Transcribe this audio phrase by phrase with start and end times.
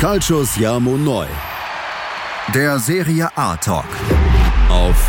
[0.00, 1.26] Calcius Jamo Neu.
[2.54, 3.84] Der Serie A Talk.
[4.70, 5.08] Auf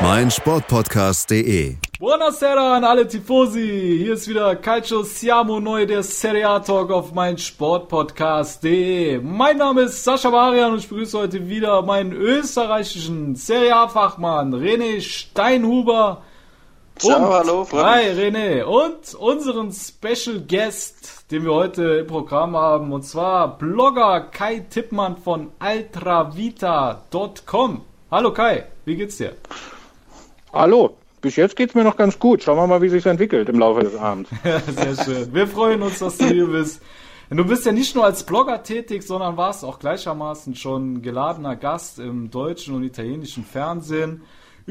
[0.00, 1.74] meinsportpodcast.de.
[1.98, 4.02] Buonasera an alle Tifosi.
[4.04, 9.18] Hier ist wieder Calcio Siamo Neu, der Serie A Talk auf meinsportpodcast.de.
[9.18, 15.00] Mein Name ist Sascha Barian und ich begrüße heute wieder meinen österreichischen Serie A-Fachmann René
[15.00, 16.22] Steinhuber.
[17.00, 17.88] Ciao, und, hallo, Freunde.
[17.88, 18.62] Hi René.
[18.62, 25.16] Und unseren Special Guest, den wir heute im Programm haben, und zwar Blogger Kai Tippmann
[25.16, 27.80] von altravita.com.
[28.10, 29.32] Hallo Kai, wie geht's dir?
[30.52, 32.42] Hallo, bis jetzt geht's mir noch ganz gut.
[32.42, 34.28] Schauen wir mal, wie sich's entwickelt im Laufe des Abends.
[34.42, 34.62] Sehr
[35.02, 35.32] schön.
[35.32, 36.82] Wir freuen uns, dass du hier bist.
[37.30, 41.98] Du bist ja nicht nur als Blogger tätig, sondern warst auch gleichermaßen schon geladener Gast
[41.98, 44.20] im deutschen und italienischen Fernsehen.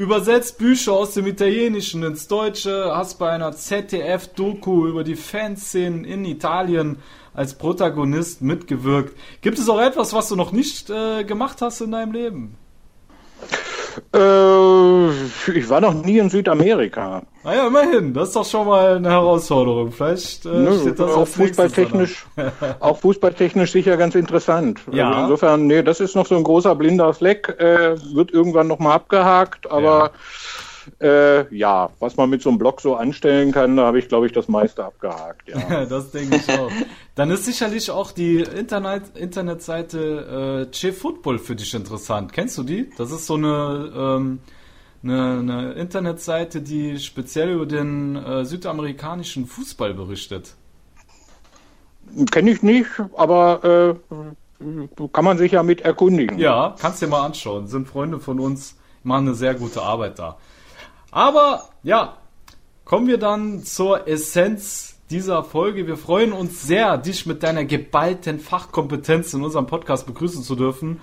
[0.00, 6.24] Übersetzt Bücher aus dem Italienischen ins Deutsche, hast bei einer ZDF-Doku über die Fanszenen in
[6.24, 7.02] Italien
[7.34, 9.14] als Protagonist mitgewirkt.
[9.42, 12.56] Gibt es auch etwas, was du noch nicht äh, gemacht hast in deinem Leben?
[14.14, 14.18] Äh,
[15.54, 17.22] ich war noch nie in Südamerika.
[17.44, 18.12] Naja, immerhin.
[18.12, 19.92] Das ist doch schon mal eine Herausforderung.
[19.92, 22.26] Vielleicht äh, Nö, steht das auch fußballtechnisch,
[22.80, 24.80] auch fußballtechnisch sicher ganz interessant.
[24.92, 25.08] Ja.
[25.08, 28.94] Also insofern, nee, das ist noch so ein großer blinder Fleck, äh, wird irgendwann nochmal
[28.94, 30.12] abgehakt, aber
[31.00, 34.26] äh, ja, was man mit so einem Blog so anstellen kann, da habe ich, glaube
[34.26, 35.48] ich, das meiste abgehakt.
[35.48, 35.84] Ja.
[35.88, 36.70] das denke ich auch.
[37.14, 42.32] Dann ist sicherlich auch die Internet Internetseite äh, Che-Football für dich interessant.
[42.32, 42.90] Kennst du die?
[42.96, 44.38] Das ist so eine, ähm,
[45.02, 50.54] eine, eine Internetseite, die speziell über den äh, südamerikanischen Fußball berichtet.
[52.30, 56.38] Kenne ich nicht, aber äh, kann man sich ja mit erkundigen.
[56.38, 57.66] Ja, kannst dir mal anschauen.
[57.66, 60.36] Sind Freunde von uns, machen eine sehr gute Arbeit da.
[61.10, 62.16] Aber ja,
[62.84, 65.86] kommen wir dann zur Essenz dieser Folge.
[65.86, 71.00] Wir freuen uns sehr, dich mit deiner geballten Fachkompetenz in unserem Podcast begrüßen zu dürfen.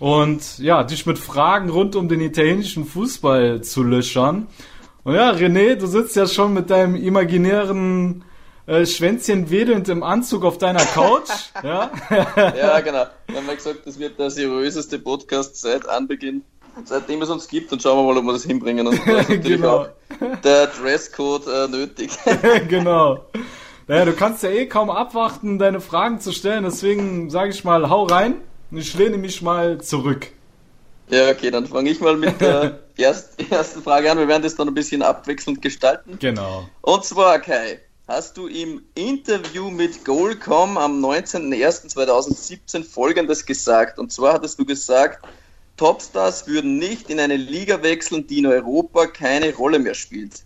[0.00, 4.48] Und ja, dich mit Fragen rund um den italienischen Fußball zu löchern.
[5.04, 8.24] Und ja, René, du sitzt ja schon mit deinem imaginären
[8.66, 11.28] äh, Schwänzchen wedelnd im Anzug auf deiner Couch.
[11.62, 11.90] ja?
[12.10, 13.06] Ja, genau.
[13.26, 16.42] Wir haben ja gesagt, das wird der seriöseste Podcast seit Anbeginn,
[16.84, 17.72] seitdem es uns gibt.
[17.72, 18.86] Und schauen wir mal, ob wir das hinbringen.
[18.86, 19.78] Und da ist natürlich Genau.
[19.78, 19.88] auch
[20.44, 22.10] der Dresscode äh, nötig.
[22.68, 23.24] genau.
[23.88, 26.62] Naja, du kannst ja eh kaum abwarten, deine Fragen zu stellen.
[26.62, 28.36] Deswegen sage ich mal, hau rein
[28.72, 30.28] und ich lehne mich mal zurück.
[31.10, 34.18] ja, okay, dann fange ich mal mit der erst, ersten Frage an.
[34.18, 36.18] Wir werden das dann ein bisschen abwechselnd gestalten.
[36.18, 36.68] Genau.
[36.80, 43.98] Und zwar, Kai, hast du im Interview mit Goalcom am 19.01.2017 Folgendes gesagt.
[43.98, 45.22] Und zwar hattest du gesagt,
[45.76, 50.44] Topstars würden nicht in eine Liga wechseln, die in Europa keine Rolle mehr spielt.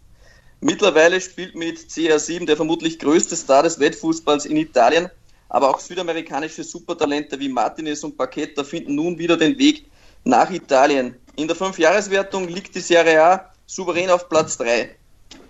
[0.61, 5.11] Mittlerweile spielt mit CR7 der vermutlich größte Star des Wettfußballs in Italien,
[5.49, 9.87] aber auch südamerikanische Supertalente wie Martinez und Paqueta finden nun wieder den Weg
[10.25, 11.17] nach Italien.
[11.37, 14.97] In der Fünfjahreswertung liegt die Serie A souverän auf Platz 3.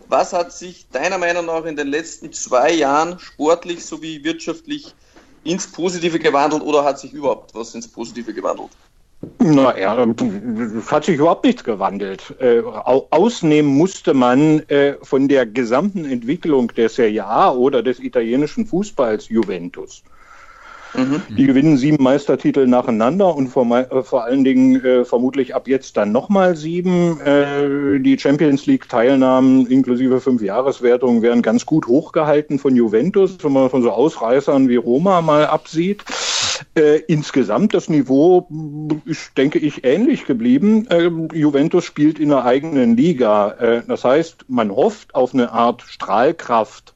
[0.08, 4.94] Was hat sich deiner Meinung nach in den letzten zwei Jahren sportlich sowie wirtschaftlich
[5.44, 8.70] ins Positive gewandelt oder hat sich überhaupt was ins Positive gewandelt?
[9.38, 10.06] Naja,
[10.78, 12.34] es hat sich überhaupt nichts gewandelt.
[12.38, 17.98] Äh, au- ausnehmen musste man äh, von der gesamten Entwicklung der Serie A oder des
[17.98, 20.02] italienischen Fußballs Juventus.
[21.28, 25.96] Die gewinnen sieben Meistertitel nacheinander und vor, äh, vor allen Dingen äh, vermutlich ab jetzt
[25.98, 27.20] dann nochmal sieben.
[27.20, 33.52] Äh, die Champions League Teilnahmen inklusive fünf Jahreswertungen werden ganz gut hochgehalten von Juventus, wenn
[33.52, 36.02] man von so Ausreißern wie Roma mal absieht.
[36.74, 38.48] Äh, insgesamt das Niveau
[39.04, 40.86] ist, denke ich, ähnlich geblieben.
[40.90, 43.50] Ähm, Juventus spielt in einer eigenen Liga.
[43.52, 46.94] Äh, das heißt, man hofft auf eine Art Strahlkraft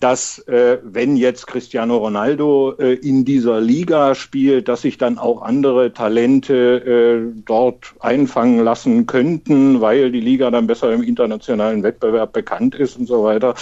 [0.00, 5.42] dass äh, wenn jetzt Cristiano Ronaldo äh, in dieser Liga spielt, dass sich dann auch
[5.42, 12.32] andere Talente äh, dort einfangen lassen könnten, weil die Liga dann besser im internationalen Wettbewerb
[12.32, 13.54] bekannt ist und so weiter.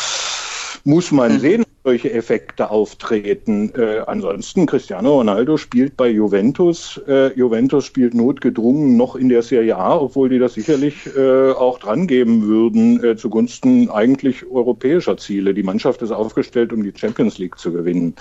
[0.86, 3.72] Muss man sehen, ob solche Effekte auftreten.
[3.74, 7.00] Äh, ansonsten, Cristiano Ronaldo spielt bei Juventus.
[7.08, 11.80] Äh, Juventus spielt notgedrungen noch in der Serie A, obwohl die das sicherlich äh, auch
[11.80, 15.54] dran geben würden, äh, zugunsten eigentlich europäischer Ziele.
[15.54, 18.14] Die Mannschaft ist aufgestellt, um die Champions League zu gewinnen.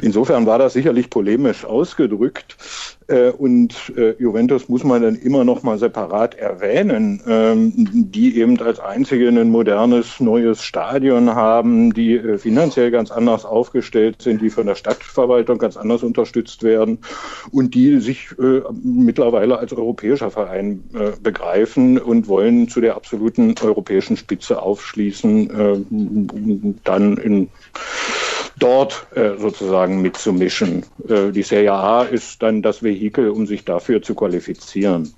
[0.00, 2.56] Insofern war das sicherlich polemisch ausgedrückt.
[3.08, 8.60] Äh, und äh, Juventus muss man dann immer noch mal separat erwähnen, ähm, die eben
[8.60, 14.50] als einzige ein modernes neues Stadion haben, die äh, finanziell ganz anders aufgestellt sind, die
[14.50, 16.98] von der Stadtverwaltung ganz anders unterstützt werden
[17.50, 18.28] und die sich
[18.82, 20.82] mittlerweile als europäischer Verein
[21.22, 27.48] begreifen und wollen zu der absoluten europäischen Spitze aufschließen, dann in
[28.58, 30.84] dort äh, sozusagen mitzumischen.
[31.08, 35.14] Äh, die Serie A ist dann das Vehikel, um sich dafür zu qualifizieren.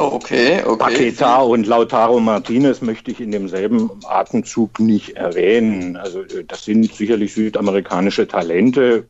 [0.00, 0.78] Okay, okay.
[0.78, 5.96] Paqueta und Lautaro Martinez möchte ich in demselben Atemzug nicht erwähnen.
[5.96, 9.04] Also äh, das sind sicherlich südamerikanische Talente,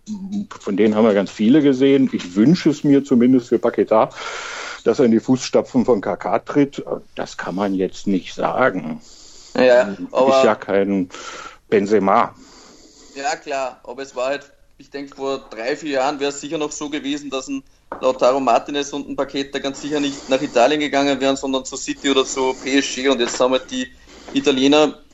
[0.59, 2.11] von denen haben wir ganz viele gesehen.
[2.13, 4.11] Ich wünsche es mir zumindest für Paqueta,
[4.83, 6.83] dass er in die Fußstapfen von KK tritt.
[7.15, 9.01] Das kann man jetzt nicht sagen.
[9.57, 11.09] Ja, aber ist ja kein
[11.69, 12.35] Benzema.
[13.23, 16.59] Ja, klar, aber es war halt, ich denke, vor drei, vier Jahren wäre es sicher
[16.59, 17.63] noch so gewesen, dass ein
[18.01, 21.77] Lautaro Martinez und ein Paket da ganz sicher nicht nach Italien gegangen wären, sondern zu
[21.77, 23.09] City oder zu PSG.
[23.09, 23.93] Und jetzt haben wir die
[24.31, 25.05] Italiener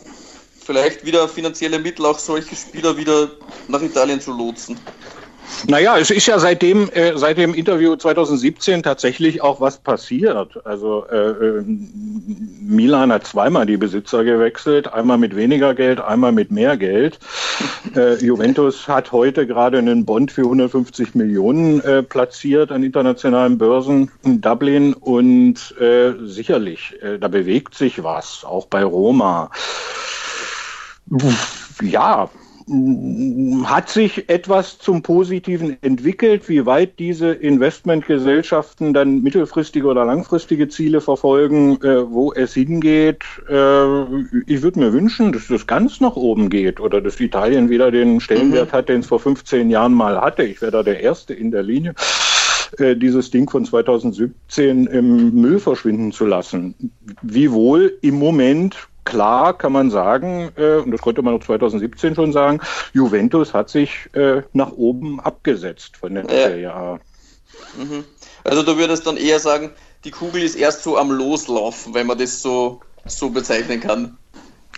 [0.58, 3.30] vielleicht wieder finanzielle Mittel, auch solche Spieler wieder
[3.66, 4.86] nach Italien zu lotsen.
[5.66, 10.58] Naja, es ist ja seitdem, äh, seit dem Interview 2017 tatsächlich auch was passiert.
[10.64, 11.64] Also äh, äh,
[12.60, 17.18] Milan hat zweimal die Besitzer gewechselt, einmal mit weniger Geld, einmal mit mehr Geld.
[17.94, 24.10] Äh, Juventus hat heute gerade einen Bond für 150 Millionen äh, platziert an internationalen Börsen
[24.24, 29.50] in Dublin und äh, sicherlich, äh, da bewegt sich was, auch bei Roma.
[31.82, 32.28] Ja,
[32.68, 36.48] hat sich etwas zum Positiven entwickelt.
[36.48, 44.02] Wie weit diese Investmentgesellschaften dann mittelfristige oder langfristige Ziele verfolgen, äh, wo es hingeht, äh,
[44.46, 48.20] ich würde mir wünschen, dass das ganz nach oben geht oder dass Italien wieder den
[48.20, 48.76] Stellenwert mhm.
[48.76, 50.42] hat, den es vor 15 Jahren mal hatte.
[50.42, 51.94] Ich wäre da der Erste in der Linie
[52.78, 56.74] äh, dieses Ding von 2017 im Müll verschwinden zu lassen.
[57.22, 62.32] Wiewohl im Moment klar kann man sagen, äh, und das konnte man auch 2017 schon
[62.32, 62.60] sagen,
[62.92, 66.48] Juventus hat sich äh, nach oben abgesetzt von der ja.
[66.48, 67.00] Serie A.
[67.78, 68.04] Mhm.
[68.44, 69.70] Also du würdest dann eher sagen,
[70.04, 74.18] die Kugel ist erst so am Loslaufen, wenn man das so, so bezeichnen kann.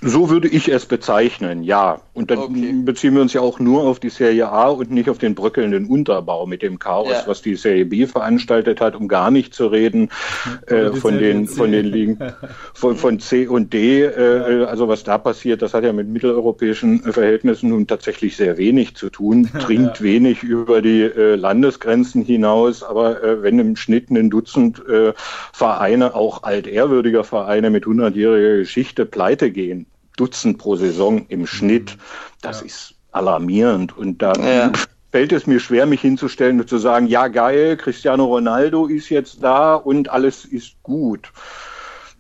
[0.00, 2.00] So würde ich es bezeichnen, ja.
[2.14, 2.72] Und dann okay.
[2.84, 5.86] beziehen wir uns ja auch nur auf die Serie A und nicht auf den bröckelnden
[5.86, 7.22] Unterbau mit dem Chaos, ja.
[7.26, 10.10] was die Serie B veranstaltet hat, um gar nicht zu reden
[10.66, 12.18] äh, von den von den Ligen
[12.74, 14.04] von, von C und D.
[14.04, 18.94] Äh, also was da passiert, das hat ja mit mitteleuropäischen Verhältnissen nun tatsächlich sehr wenig
[18.94, 20.04] zu tun, dringt ja.
[20.04, 22.84] wenig über die äh, Landesgrenzen hinaus.
[22.84, 25.12] Aber äh, wenn im Schnitt ein Dutzend äh,
[25.52, 29.87] Vereine, auch altehrwürdiger Vereine mit hundertjähriger Geschichte, pleite gehen,
[30.18, 31.96] Dutzend pro Saison im Schnitt.
[32.42, 32.66] Das ja.
[32.66, 33.96] ist alarmierend.
[33.96, 34.72] Und da ja.
[35.10, 39.42] fällt es mir schwer, mich hinzustellen und zu sagen, ja geil, Cristiano Ronaldo ist jetzt
[39.42, 41.32] da und alles ist gut.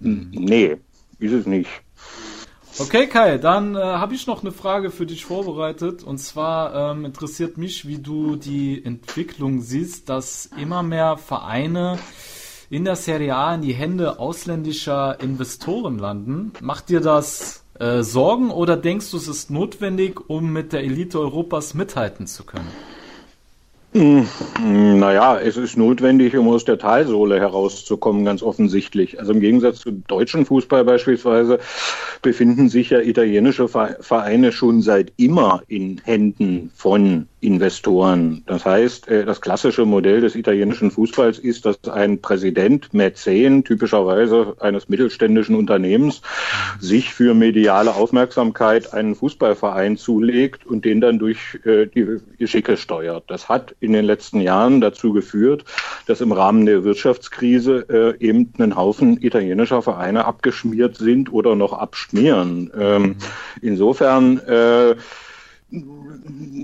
[0.00, 0.30] Mhm.
[0.32, 0.76] Nee,
[1.18, 1.70] ist es nicht.
[2.80, 6.04] Okay, Kai, dann äh, habe ich noch eine Frage für dich vorbereitet.
[6.04, 11.98] Und zwar ähm, interessiert mich, wie du die Entwicklung siehst, dass immer mehr Vereine
[12.70, 16.52] in der Serie A in die Hände ausländischer Investoren landen.
[16.60, 21.18] Macht dir das äh, Sorgen oder denkst du, es ist notwendig, um mit der Elite
[21.18, 22.68] Europas mithalten zu können?
[23.94, 24.28] Hm,
[24.98, 29.18] naja, es ist notwendig, um aus der Talsohle herauszukommen, ganz offensichtlich.
[29.18, 31.58] Also im Gegensatz zu deutschen Fußball beispielsweise
[32.20, 38.42] befinden sich ja italienische Vereine schon seit immer in Händen von Investoren.
[38.46, 44.56] Das heißt, äh, das klassische Modell des italienischen Fußballs ist, dass ein Präsident, Mäzen, typischerweise
[44.58, 46.20] eines mittelständischen Unternehmens,
[46.80, 53.24] sich für mediale Aufmerksamkeit einen Fußballverein zulegt und den dann durch äh, die Geschicke steuert.
[53.28, 55.64] Das hat in den letzten Jahren dazu geführt,
[56.06, 61.72] dass im Rahmen der Wirtschaftskrise äh, eben ein Haufen italienischer Vereine abgeschmiert sind oder noch
[61.72, 62.72] abschmieren.
[62.76, 63.16] Ähm,
[63.62, 64.40] insofern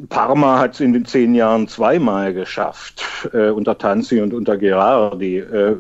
[0.09, 5.39] Parma hat es in den zehn Jahren zweimal geschafft, äh, unter Tanzi und unter Gerardi.
[5.39, 5.77] Äh,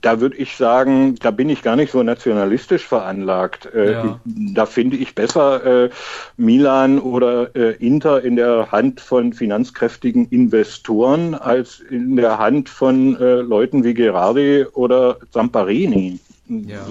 [0.00, 3.66] da würde ich sagen, da bin ich gar nicht so nationalistisch veranlagt.
[3.72, 4.20] Äh, ja.
[4.24, 5.90] Da finde ich besser äh,
[6.36, 13.16] Milan oder äh, Inter in der Hand von finanzkräftigen Investoren als in der Hand von
[13.20, 16.18] äh, Leuten wie Gerardi oder Zamparini.
[16.48, 16.84] Ja.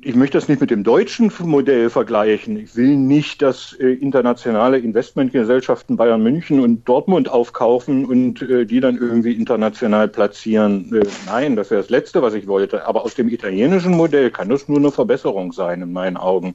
[0.00, 2.56] Ich möchte das nicht mit dem deutschen Modell vergleichen.
[2.56, 8.80] Ich will nicht, dass äh, internationale Investmentgesellschaften Bayern München und Dortmund aufkaufen und äh, die
[8.80, 10.92] dann irgendwie international platzieren.
[10.92, 12.86] Äh, nein, das wäre das Letzte, was ich wollte.
[12.86, 16.54] Aber aus dem italienischen Modell kann das nur eine Verbesserung sein, in meinen Augen.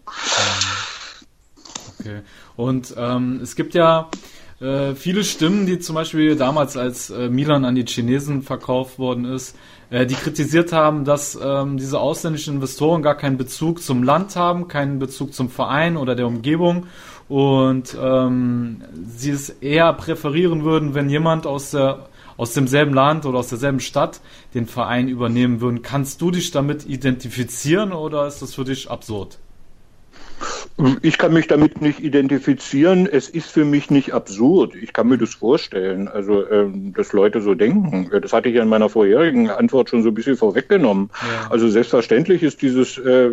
[2.00, 2.20] Okay.
[2.58, 4.10] Und ähm, es gibt ja
[4.96, 9.56] viele Stimmen, die zum Beispiel damals, als Milan an die Chinesen verkauft worden ist,
[9.89, 14.67] äh, die kritisiert haben, dass ähm, diese ausländischen Investoren gar keinen Bezug zum Land haben,
[14.67, 16.88] keinen Bezug zum Verein oder der Umgebung
[17.27, 23.39] und ähm, sie es eher präferieren würden, wenn jemand aus der aus demselben Land oder
[23.39, 24.22] aus derselben Stadt
[24.53, 25.81] den Verein übernehmen würden.
[25.81, 29.39] Kannst du dich damit identifizieren oder ist das für dich absurd?
[31.01, 33.08] Ich kann mich damit nicht identifizieren.
[33.12, 34.75] Es ist für mich nicht absurd.
[34.75, 36.08] Ich kann mir das vorstellen.
[36.08, 38.10] Also, ähm, dass Leute so denken.
[38.22, 41.10] Das hatte ich ja in meiner vorherigen Antwort schon so ein bisschen vorweggenommen.
[41.22, 41.51] Ja.
[41.51, 43.29] Also selbstverständlich ist dieses äh,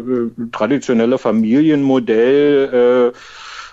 [0.53, 3.19] traditionelle Familienmodell äh,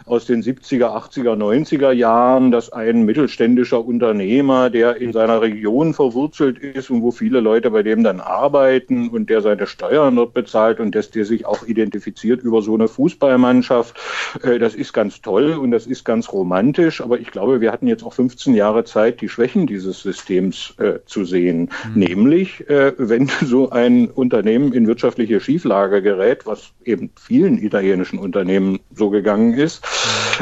[0.05, 6.57] aus den 70er, 80er, 90er Jahren, dass ein mittelständischer Unternehmer, der in seiner Region verwurzelt
[6.57, 10.79] ist und wo viele Leute bei dem dann arbeiten und der seine Steuern dort bezahlt
[10.79, 13.95] und dass der sich auch identifiziert über so eine Fußballmannschaft,
[14.43, 17.01] äh, das ist ganz toll und das ist ganz romantisch.
[17.01, 21.00] Aber ich glaube, wir hatten jetzt auch 15 Jahre Zeit, die Schwächen dieses Systems äh,
[21.05, 21.69] zu sehen.
[21.93, 22.00] Mhm.
[22.00, 28.79] Nämlich, äh, wenn so ein Unternehmen in wirtschaftliche Schieflage gerät, was eben vielen italienischen Unternehmen
[28.93, 29.86] so gegangen ist,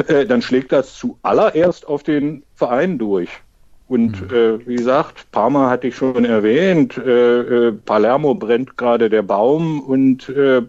[0.08, 3.30] äh, dann schlägt das zuallererst auf den Verein durch.
[3.88, 4.36] Und mhm.
[4.36, 9.80] äh, wie gesagt, Parma hatte ich schon erwähnt, äh, äh, Palermo brennt gerade der Baum
[9.80, 10.62] und äh,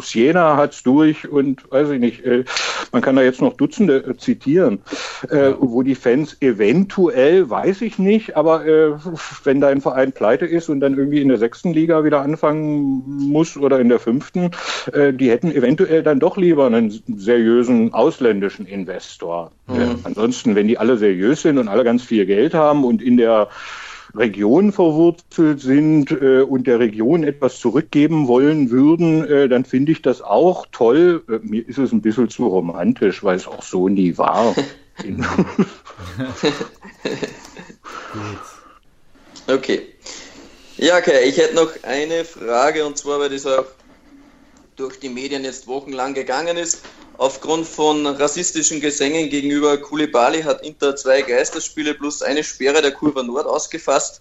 [0.00, 2.44] Siena hat's durch und weiß ich nicht, äh,
[2.92, 4.78] man kann da jetzt noch Dutzende äh, zitieren,
[5.28, 8.92] äh, wo die Fans eventuell, weiß ich nicht, aber äh,
[9.42, 13.56] wenn dein Verein pleite ist und dann irgendwie in der sechsten Liga wieder anfangen muss
[13.56, 14.52] oder in der fünften,
[14.92, 19.50] äh, die hätten eventuell dann doch lieber einen seriösen ausländischen Investor.
[19.66, 19.74] Mhm.
[19.74, 23.16] Äh, ansonsten, wenn die alle seriös sind und alle ganz viel Geld haben und in
[23.16, 23.48] der
[24.14, 30.02] Region verwurzelt sind äh, und der Region etwas zurückgeben wollen würden, äh, dann finde ich
[30.02, 31.24] das auch toll.
[31.28, 34.54] Äh, mir ist es ein bisschen zu romantisch, weil es auch so nie war.
[39.48, 39.82] okay.
[40.76, 43.64] Ja, okay, ich hätte noch eine Frage und zwar, weil das auch
[44.76, 46.82] durch die Medien jetzt wochenlang gegangen ist.
[47.16, 53.24] Aufgrund von rassistischen Gesängen gegenüber Kulibali hat Inter zwei Geisterspiele plus eine Sperre der Kurve
[53.24, 54.20] Nord ausgefasst.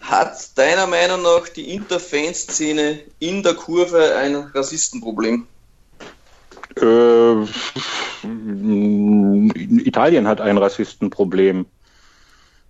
[0.00, 5.46] Hat deiner Meinung nach die Inter-Fanszene in der Kurve ein Rassistenproblem?
[6.80, 7.44] Äh,
[9.84, 11.66] Italien hat ein Rassistenproblem.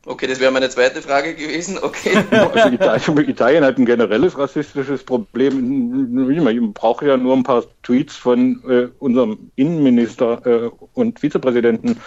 [0.09, 1.79] Okay, das wäre meine zweite Frage gewesen.
[1.83, 2.17] Okay.
[3.29, 6.39] Italien, hat ein generelles rassistisches Problem.
[6.51, 12.01] Ich brauche ja nur ein paar Tweets von äh, unserem Innenminister äh, und Vizepräsidenten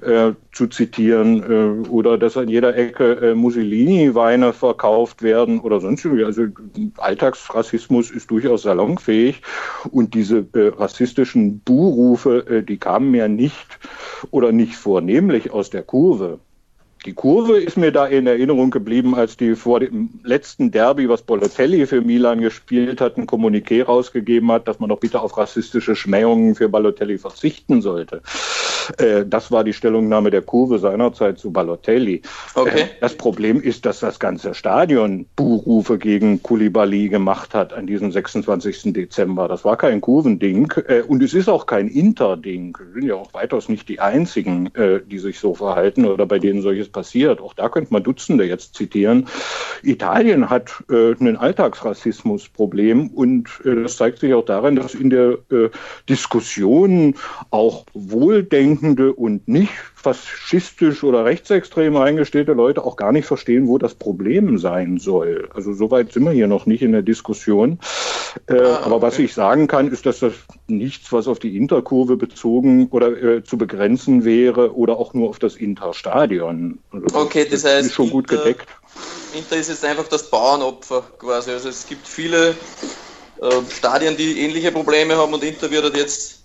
[0.00, 6.04] äh, zu zitieren äh, oder dass an jeder Ecke äh, Mussolini-Weine verkauft werden oder sonst
[6.04, 6.24] irgendwie.
[6.24, 6.46] Also
[6.98, 9.42] Alltagsrassismus ist durchaus salonfähig
[9.90, 13.80] und diese äh, rassistischen Buhrufe, die kamen ja nicht
[14.30, 16.38] oder nicht vornehmlich aus der Kurve
[17.08, 21.22] die Kurve ist mir da in Erinnerung geblieben, als die vor dem letzten Derby, was
[21.22, 25.96] Balotelli für Milan gespielt hat, ein Kommuniqué rausgegeben hat, dass man doch bitte auf rassistische
[25.96, 28.20] Schmähungen für Balotelli verzichten sollte.
[28.98, 32.22] Äh, das war die Stellungnahme der Kurve seinerzeit zu Balotelli.
[32.54, 32.82] Okay.
[32.82, 38.10] Äh, das Problem ist, dass das ganze Stadion Buhrufe gegen Kulibali gemacht hat an diesem
[38.10, 38.92] 26.
[38.92, 39.48] Dezember.
[39.48, 42.76] Das war kein Kurvending äh, und es ist auch kein Interding.
[42.78, 44.70] Wir sind ja auch weitaus nicht die einzigen,
[45.06, 47.40] die sich so verhalten oder bei denen solches passiert.
[47.40, 49.26] Auch da könnte man Dutzende jetzt zitieren.
[49.82, 55.38] Italien hat äh, ein Alltagsrassismusproblem und äh, das zeigt sich auch darin, dass in der
[55.50, 55.70] äh,
[56.08, 57.14] Diskussion
[57.50, 57.84] auch
[58.78, 64.58] wohldenkende und nicht faschistisch oder rechtsextrem eingestellte Leute auch gar nicht verstehen, wo das Problem
[64.58, 65.48] sein soll.
[65.54, 67.78] Also soweit sind wir hier noch nicht in der Diskussion.
[68.46, 68.84] Äh, ah, okay.
[68.84, 70.34] Aber was ich sagen kann, ist, dass das
[70.66, 75.38] nichts, was auf die Interkurve bezogen oder äh, zu begrenzen wäre oder auch nur auf
[75.38, 76.78] das Interstadion.
[76.92, 78.68] Also okay, das, das heißt, ist schon gut Inter, gedeckt.
[79.36, 81.50] Inter ist jetzt einfach das Bauernopfer quasi.
[81.50, 86.37] Also es gibt viele äh, Stadien, die ähnliche Probleme haben und Inter wird jetzt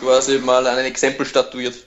[0.00, 1.86] quasi mal ein Exempel statuiert.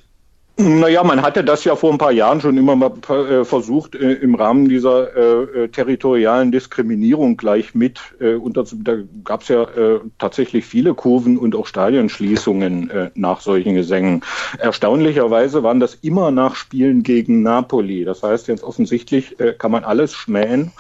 [0.59, 4.13] Naja, man hatte das ja vor ein paar Jahren schon immer mal äh, versucht, äh,
[4.13, 7.99] im Rahmen dieser äh, äh territorialen Diskriminierung gleich mit.
[8.19, 13.75] Äh, das, da gab es ja äh, tatsächlich viele Kurven und auch Stadionschließungen nach solchen
[13.75, 14.23] Gesängen.
[14.57, 18.03] Erstaunlicherweise waren das immer nach Spielen gegen Napoli.
[18.03, 20.71] Das heißt, jetzt offensichtlich kann man alles schmähen,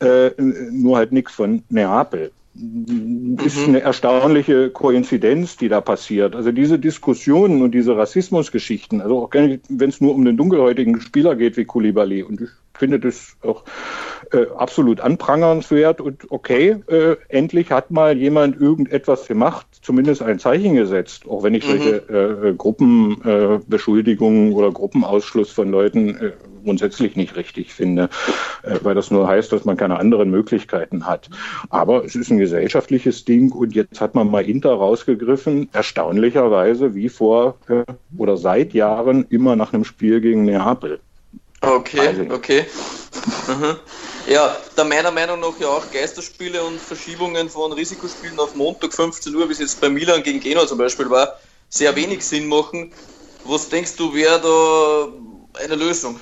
[0.00, 2.32] äh, nur halt nichts von Neapel
[3.44, 3.64] ist mhm.
[3.68, 6.34] eine erstaunliche Koinzidenz, die da passiert.
[6.34, 11.36] Also diese Diskussionen und diese Rassismusgeschichten, also auch wenn es nur um den dunkelhäutigen Spieler
[11.36, 13.64] geht wie Koulibaly, und ich finde das auch
[14.32, 20.74] äh, absolut anprangernswert und okay, äh, endlich hat mal jemand irgendetwas gemacht, zumindest ein Zeichen
[20.74, 21.70] gesetzt, auch wenn ich mhm.
[21.70, 26.32] solche äh, Gruppenbeschuldigungen oder Gruppenausschluss von Leuten äh,
[26.64, 28.10] grundsätzlich nicht richtig finde,
[28.64, 31.30] äh, weil das nur heißt, dass man keine anderen Möglichkeiten hat.
[31.70, 37.08] Aber es ist ein gesellschaftliches Ding und jetzt hat man mal Inter rausgegriffen, erstaunlicherweise wie
[37.08, 37.84] vor äh,
[38.18, 40.98] oder seit Jahren immer nach einem Spiel gegen Neapel.
[41.60, 42.66] Okay, okay.
[43.48, 43.76] Mhm.
[44.28, 49.34] Ja, da meiner Meinung nach ja auch Geisterspiele und Verschiebungen von Risikospielen auf Montag 15
[49.34, 52.92] Uhr, wie es jetzt bei Milan gegen Genua zum Beispiel war, sehr wenig Sinn machen.
[53.44, 56.20] Was denkst du, wäre da eine Lösung?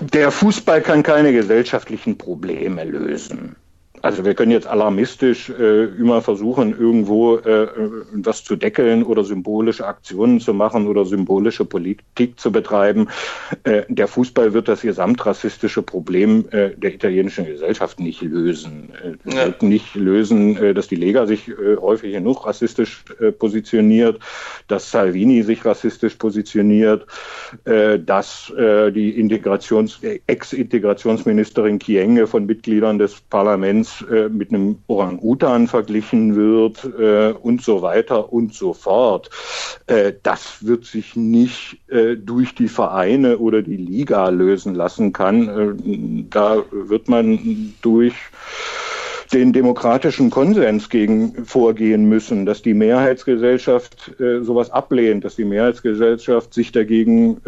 [0.00, 3.56] Der Fußball kann keine gesellschaftlichen Probleme lösen.
[4.08, 7.68] Also wir können jetzt alarmistisch äh, immer versuchen, irgendwo äh,
[8.14, 13.08] was zu deckeln oder symbolische Aktionen zu machen oder symbolische Politik zu betreiben.
[13.64, 18.94] Äh, der Fußball wird das gesamtrassistische Problem äh, der italienischen Gesellschaft nicht lösen.
[19.04, 19.44] Äh, ja.
[19.44, 24.20] wird nicht lösen, äh, dass die Lega sich äh, häufig genug rassistisch äh, positioniert,
[24.68, 27.06] dass Salvini sich rassistisch positioniert,
[27.66, 35.68] äh, dass äh, die Integrations Ex-Integrationsministerin Kienge von Mitgliedern des Parlaments äh, mit einem Orang-Utan
[35.68, 39.30] verglichen wird äh, und so weiter und so fort.
[39.86, 45.48] Äh, das wird sich nicht äh, durch die Vereine oder die Liga lösen lassen kann.
[45.48, 48.14] Äh, da wird man durch
[49.32, 56.54] den demokratischen Konsens gegen vorgehen müssen, dass die Mehrheitsgesellschaft äh, sowas ablehnt, dass die Mehrheitsgesellschaft
[56.54, 57.38] sich dagegen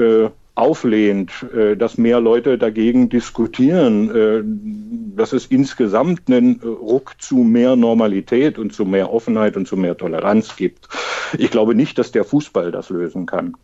[0.55, 4.43] auflehnt, äh, dass mehr Leute dagegen diskutieren, äh,
[5.17, 9.97] dass es insgesamt einen Ruck zu mehr Normalität und zu mehr Offenheit und zu mehr
[9.97, 10.89] Toleranz gibt.
[11.39, 13.55] Ich glaube nicht, dass der Fußball das lösen kann.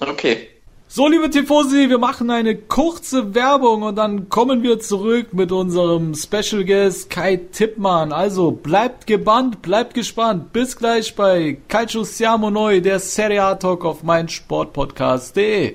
[0.00, 0.48] Okay.
[0.90, 6.14] So, liebe Tifosi, wir machen eine kurze Werbung und dann kommen wir zurück mit unserem
[6.14, 8.10] Special Guest Kai Tippmann.
[8.10, 10.54] Also bleibt gebannt, bleibt gespannt.
[10.54, 15.74] Bis gleich bei Calcio Siamo Noi, der Serie A Talk auf meinsportpodcast.de.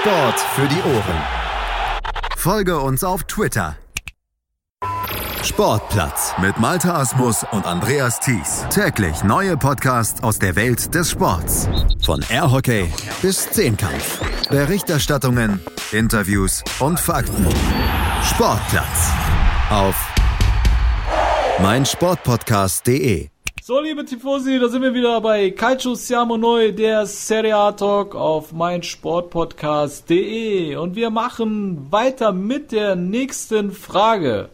[0.00, 1.22] Sport für die Ohren.
[2.34, 3.76] Folge uns auf Twitter.
[5.42, 8.64] Sportplatz mit Malta Asmus und Andreas Thies.
[8.70, 11.68] Täglich neue Podcasts aus der Welt des Sports.
[12.02, 14.20] Von Airhockey bis Zehnkampf.
[14.48, 15.60] Berichterstattungen,
[15.92, 17.46] Interviews und Fakten.
[18.24, 19.12] Sportplatz
[19.68, 19.96] auf
[21.60, 23.28] meinsportpodcast.de.
[23.70, 28.16] So, liebe Tifosi, da sind wir wieder bei Calcio Siamo Noi, der Serie A Talk
[28.16, 30.74] auf meinsportpodcast.de.
[30.74, 34.48] Und wir machen weiter mit der nächsten Frage.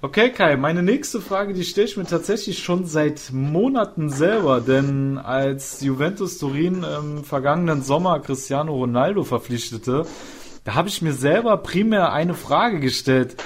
[0.00, 5.18] Okay, Kai, meine nächste Frage, die stelle ich mir tatsächlich schon seit Monaten selber, denn
[5.18, 10.06] als Juventus Turin im vergangenen Sommer Cristiano Ronaldo verpflichtete,
[10.64, 13.36] da habe ich mir selber primär eine Frage gestellt.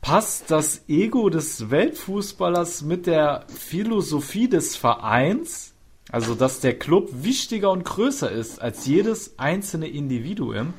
[0.00, 5.74] Passt das Ego des Weltfußballers mit der Philosophie des Vereins,
[6.10, 10.72] also dass der Club wichtiger und größer ist als jedes einzelne Individuum,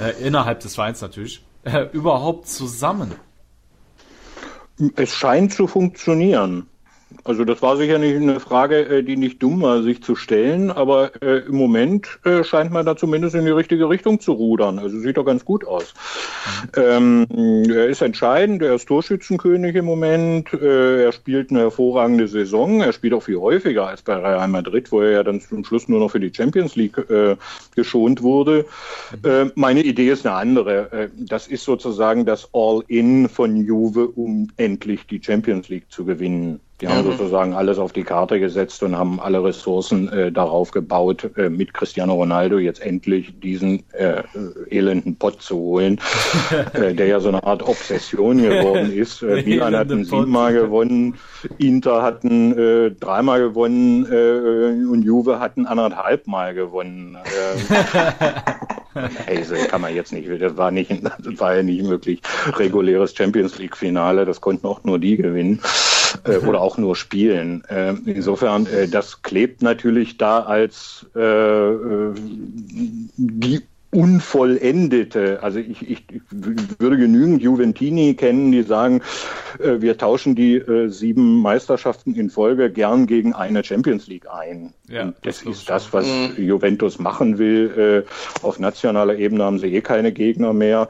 [0.00, 3.14] äh, innerhalb des Vereins natürlich, äh, überhaupt zusammen?
[4.96, 6.66] Es scheint zu funktionieren.
[7.22, 10.72] Also das war sicher nicht eine Frage, äh, die nicht dumm war, sich zu stellen,
[10.72, 14.80] aber äh, im Moment äh, scheint man da zumindest in die richtige Richtung zu rudern.
[14.80, 15.94] Also sieht doch ganz gut aus.
[16.76, 17.26] Ähm,
[17.68, 22.92] er ist entscheidend, er ist Torschützenkönig im Moment, äh, er spielt eine hervorragende Saison, er
[22.92, 26.00] spielt auch viel häufiger als bei Real Madrid, wo er ja dann zum Schluss nur
[26.00, 27.36] noch für die Champions League äh,
[27.76, 28.66] geschont wurde.
[29.22, 31.10] Äh, meine Idee ist eine andere.
[31.16, 36.60] das ist sozusagen das All-In von Juve, um endlich die Champions League zu gewinnen.
[36.80, 37.12] Die haben mhm.
[37.12, 41.72] sozusagen alles auf die Karte gesetzt und haben alle Ressourcen äh, darauf gebaut, äh, mit
[41.72, 44.22] Cristiano Ronaldo jetzt endlich diesen äh,
[44.68, 45.98] elenden Pott zu holen,
[46.74, 49.22] äh, der ja so eine Art Obsession geworden ist.
[49.22, 51.14] Äh, Milan hatten siebenmal gewonnen,
[51.56, 57.16] Inter hatten äh, dreimal gewonnen äh, und Juve hatten anderthalb Mal gewonnen.
[58.96, 62.22] Äh, hey, so kann man jetzt nicht, das war nicht, das war ja nicht möglich.
[62.56, 65.60] Reguläres Champions League Finale, das konnten auch nur die gewinnen
[66.24, 67.64] äh, oder auch nur spielen.
[67.68, 72.14] Äh, insofern, äh, das klebt natürlich da als äh, äh,
[73.16, 73.62] die
[73.96, 75.42] unvollendete.
[75.42, 76.20] Also ich, ich, ich,
[76.78, 79.00] würde genügend Juventini kennen, die sagen,
[79.58, 84.74] äh, wir tauschen die äh, sieben Meisterschaften in Folge gern gegen eine Champions League ein.
[84.88, 86.44] Ja, das, das ist das, was mhm.
[86.44, 88.04] Juventus machen will.
[88.06, 90.88] Äh, auf nationaler Ebene haben sie eh keine Gegner mehr.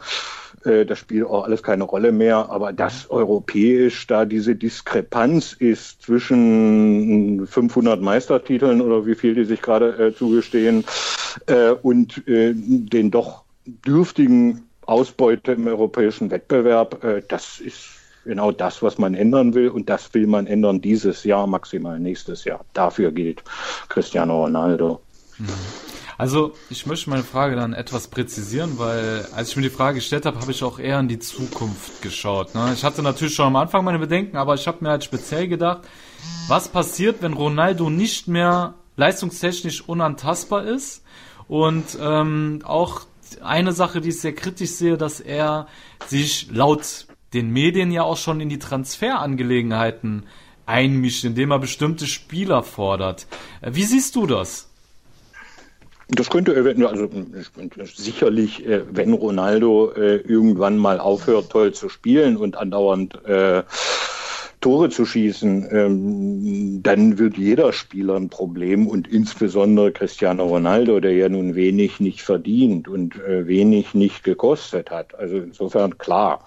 [0.64, 6.02] Äh, das spielt auch alles keine Rolle mehr, aber dass europäisch da diese Diskrepanz ist
[6.02, 10.84] zwischen 500 Meistertiteln oder wie viel die sich gerade äh, zugestehen
[11.46, 17.88] äh, und äh, den doch dürftigen Ausbeute im europäischen Wettbewerb, äh, das ist
[18.24, 22.44] genau das, was man ändern will und das will man ändern dieses Jahr, maximal nächstes
[22.44, 22.64] Jahr.
[22.72, 23.42] Dafür gilt
[23.88, 25.00] Cristiano Ronaldo.
[25.38, 25.85] Mhm.
[26.18, 30.24] Also ich möchte meine Frage dann etwas präzisieren, weil als ich mir die Frage gestellt
[30.24, 32.54] habe, habe ich auch eher in die Zukunft geschaut.
[32.54, 32.72] Ne?
[32.72, 35.82] Ich hatte natürlich schon am Anfang meine Bedenken, aber ich habe mir halt speziell gedacht,
[36.48, 41.02] was passiert, wenn Ronaldo nicht mehr leistungstechnisch unantastbar ist
[41.48, 43.02] und ähm, auch
[43.42, 45.66] eine Sache, die ich sehr kritisch sehe, dass er
[46.06, 50.24] sich laut den Medien ja auch schon in die Transferangelegenheiten
[50.64, 53.26] einmischt, indem er bestimmte Spieler fordert.
[53.62, 54.70] Wie siehst du das?
[56.08, 57.08] Das könnte eventuell, also
[57.84, 63.64] sicherlich, äh, wenn Ronaldo äh, irgendwann mal aufhört, toll zu spielen und andauernd äh,
[64.60, 71.12] Tore zu schießen, ähm, dann wird jeder Spieler ein Problem und insbesondere Cristiano Ronaldo, der
[71.12, 75.14] ja nun wenig nicht verdient und äh, wenig nicht gekostet hat.
[75.18, 76.40] Also insofern klar,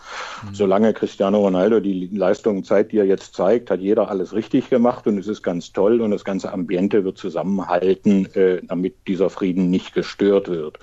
[0.43, 0.56] mhm.
[0.56, 5.06] solange Cristiano Ronaldo die Leistungen zeigt, die er jetzt zeigt, hat jeder alles richtig gemacht
[5.08, 9.69] und es ist ganz toll und das ganze Ambiente wird zusammenhalten, äh, damit dieser Frieden
[9.69, 10.80] nicht gestört wird.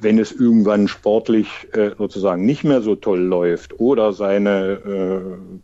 [0.00, 5.20] Wenn es irgendwann sportlich äh, sozusagen nicht mehr so toll läuft oder seine äh,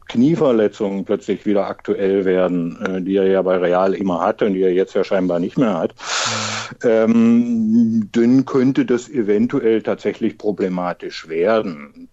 [0.08, 4.54] Knieverletzung Verletzungen plötzlich wieder aktuell werden, äh, die er ja bei Real immer hatte und
[4.54, 5.94] die er jetzt ja scheinbar nicht mehr hat,
[6.84, 12.08] ähm, dann könnte das eventuell tatsächlich problematisch werden.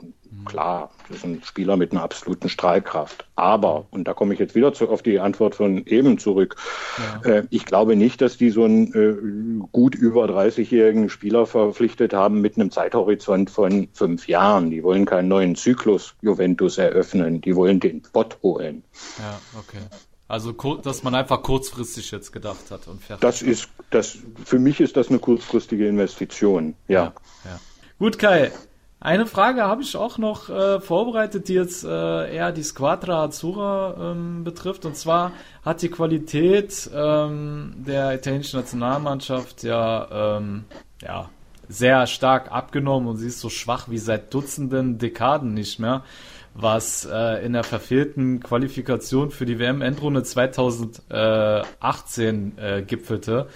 [0.46, 3.26] Klar, das ist ein Spieler mit einer absoluten Strahlkraft.
[3.36, 6.56] Aber, und da komme ich jetzt wieder zu, auf die Antwort von eben zurück,
[7.24, 7.30] ja.
[7.30, 12.42] äh, ich glaube nicht, dass die so einen äh, gut über 30-jährigen Spieler verpflichtet haben
[12.42, 14.70] mit einem Zeithorizont von fünf Jahren.
[14.70, 18.84] Die wollen keinen neuen Zyklus Juventus eröffnen, die wollen den Bot holen.
[19.20, 19.84] Ja, okay.
[20.28, 23.22] Also, dass man einfach kurzfristig jetzt gedacht hat und fertig.
[23.22, 27.04] Das ist, das, für mich ist das eine kurzfristige Investition, ja.
[27.04, 27.14] ja,
[27.46, 27.60] ja.
[28.00, 28.52] Gut, Kai.
[29.06, 34.14] Eine Frage habe ich auch noch äh, vorbereitet, die jetzt äh, eher die Squadra Azzurra
[34.14, 34.84] ähm, betrifft.
[34.84, 35.32] Und zwar
[35.64, 40.64] hat die Qualität ähm, der italienischen Nationalmannschaft ja, ähm,
[41.04, 41.30] ja
[41.70, 46.02] sehr stark abgenommen und sie ist so schwach wie seit Dutzenden Dekaden nicht mehr,
[46.56, 53.50] was äh, in der verfehlten Qualifikation für die WM-Endrunde 2018 äh, gipfelte.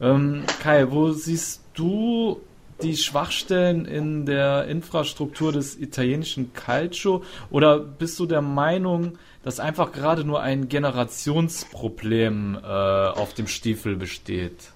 [0.00, 2.40] Ähm, Kai, wo siehst du
[2.82, 9.92] die Schwachstellen in der Infrastruktur des italienischen Calcio oder bist du der Meinung, dass einfach
[9.92, 14.72] gerade nur ein Generationsproblem äh, auf dem Stiefel besteht?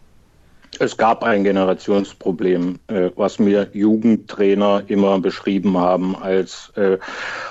[0.79, 6.99] Es gab ein Generationsproblem, äh, was mir Jugendtrainer immer beschrieben haben als äh,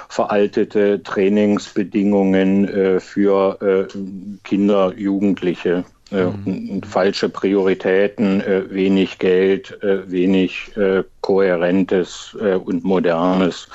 [0.07, 3.97] veraltete Trainingsbedingungen äh, für äh,
[4.43, 5.83] Kinder, Jugendliche.
[6.09, 6.81] Äh, mhm.
[6.83, 10.71] falsche Prioritäten, äh, wenig Geld, äh, wenig
[11.19, 13.67] kohärentes und modernes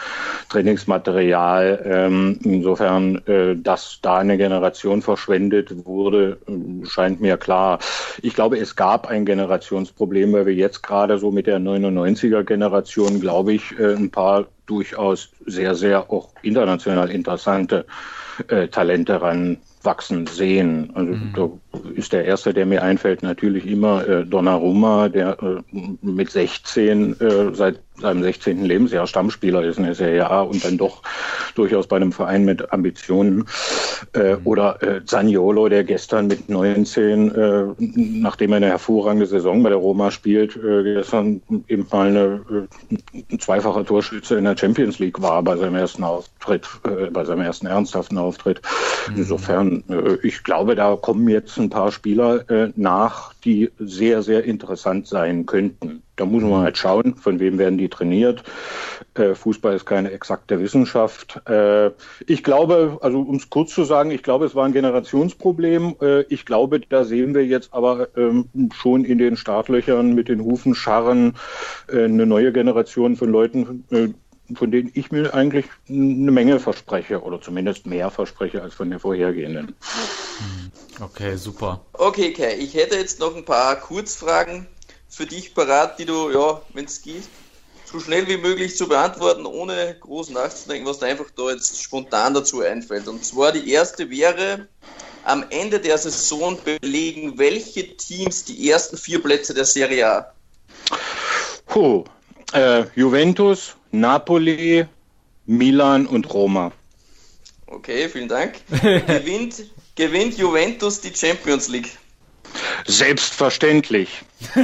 [0.49, 1.83] Trainingsmaterial.
[1.85, 3.21] Ähm, insofern,
[3.63, 6.39] dass da eine Generation verschwendet wurde,
[6.85, 7.79] scheint mir klar.
[8.23, 13.21] Ich glaube, es gab ein Generationsproblem, weil wir jetzt gerade so mit der 99er Generation,
[13.21, 17.85] glaube ich, ein paar durchaus sehr, sehr auch international interessante
[18.71, 20.91] Talente ran wachsen sehen.
[20.95, 21.33] Also mhm.
[21.35, 25.63] da ist der erste, der mir einfällt, natürlich immer äh, Donnarumma, der äh,
[26.03, 28.65] mit 16 äh, seit seinem 16.
[28.65, 31.03] Lebensjahr Stammspieler ist in der Serie A und dann doch
[31.55, 33.45] durchaus bei einem Verein mit Ambitionen.
[34.15, 34.47] Äh, mhm.
[34.47, 39.79] Oder äh, Zaniolo, der gestern mit 19, äh, nachdem er eine hervorragende Saison bei der
[39.79, 45.21] Roma spielt, äh, gestern eben mal eine, äh, ein zweifacher Torschütze in der Champions League
[45.21, 48.63] war bei seinem ersten Auftritt, äh, bei seinem ersten ernsthaften Auftritt.
[49.09, 49.17] Mhm.
[49.17, 54.45] Insofern, äh, ich glaube, da kommen jetzt ein paar Spieler äh, nach, die sehr, sehr
[54.45, 56.03] interessant sein könnten.
[56.17, 58.43] Da muss man halt schauen, von wem werden die trainiert.
[59.15, 61.41] Äh, Fußball ist keine exakte Wissenschaft.
[61.49, 61.91] Äh,
[62.27, 65.97] ich glaube, also um es kurz zu sagen, ich glaube, es war ein Generationsproblem.
[66.03, 70.43] Äh, ich glaube, da sehen wir jetzt aber ähm, schon in den Startlöchern mit den
[70.43, 71.35] Hufen scharren
[71.89, 74.09] äh, eine neue Generation von Leuten, äh,
[74.55, 78.99] von denen ich mir eigentlich eine Menge verspreche oder zumindest mehr verspreche als von der
[78.99, 79.75] vorhergehenden.
[81.01, 81.81] Okay, super.
[81.95, 84.67] Okay, Kai, ich hätte jetzt noch ein paar Kurzfragen
[85.13, 87.25] für dich parat, die du, ja, wenn es geht,
[87.85, 92.33] so schnell wie möglich zu beantworten, ohne groß nachzudenken, was da einfach da jetzt spontan
[92.33, 93.07] dazu einfällt.
[93.07, 94.69] Und zwar die erste wäre,
[95.25, 100.33] am Ende der Saison belegen welche Teams die ersten vier Plätze der Serie A?
[101.67, 102.05] Puh.
[102.55, 104.87] Äh, Juventus, Napoli,
[105.47, 106.73] Milan und Roma.
[107.67, 108.55] Okay, vielen Dank.
[108.69, 111.91] gewinnt, gewinnt Juventus die Champions League?
[112.87, 114.23] Selbstverständlich.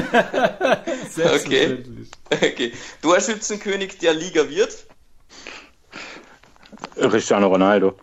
[1.11, 2.09] Selbstverständlich.
[2.31, 2.53] Okay.
[2.53, 2.73] okay.
[3.03, 4.87] Torschützenkönig der Liga wird?
[6.97, 7.99] Cristiano Ronaldo.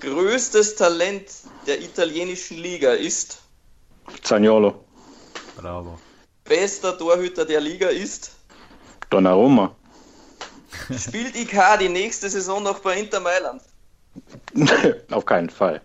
[0.00, 1.24] Größtes Talent
[1.66, 3.38] der italienischen Liga ist?
[4.22, 4.84] Zaniolo.
[5.56, 5.98] Bravo.
[6.44, 8.32] Bester Torhüter der Liga ist?
[9.10, 9.74] Donnarumma.
[10.96, 13.62] Spielt Icardi nächste Saison noch bei Inter Mailand?
[15.10, 15.80] auf keinen Fall.